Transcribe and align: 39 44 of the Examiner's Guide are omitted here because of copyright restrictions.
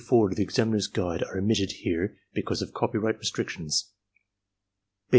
39 0.01 0.09
44 0.09 0.29
of 0.31 0.35
the 0.35 0.41
Examiner's 0.41 0.87
Guide 0.87 1.23
are 1.25 1.37
omitted 1.37 1.71
here 1.73 2.17
because 2.33 2.63
of 2.63 2.73
copyright 2.73 3.19
restrictions. 3.19 3.91